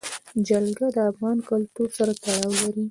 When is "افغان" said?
1.11-1.37